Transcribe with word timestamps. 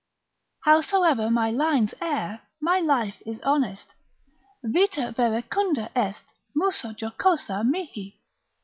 Howsoever 0.65 1.29
my 1.29 1.51
lines 1.51 1.93
err, 2.01 2.41
my 2.59 2.79
life 2.79 3.21
is 3.23 3.39
honest, 3.41 3.89
vita 4.63 5.13
verecunda 5.15 5.91
est, 5.95 6.25
musa 6.55 6.95
jocosa 6.95 7.63
mihi. 7.63 8.17